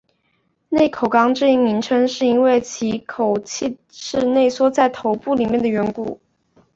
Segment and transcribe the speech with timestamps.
[0.69, 6.19] 内口纲这一名称是因为其口器是内缩在头部里面的缘故。